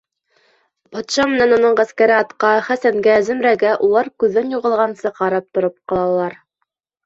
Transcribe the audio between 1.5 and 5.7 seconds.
уның ғәскәре атҡа, Хәсәнгә, Зөмрәгә, улар күҙҙән юғалғансы, ҡарап